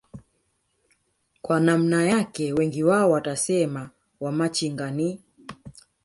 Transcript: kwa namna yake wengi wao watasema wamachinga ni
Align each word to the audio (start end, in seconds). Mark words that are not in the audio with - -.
kwa 1.41 1.59
namna 1.59 2.03
yake 2.05 2.53
wengi 2.53 2.83
wao 2.83 3.11
watasema 3.11 3.89
wamachinga 4.19 4.91
ni 4.91 5.21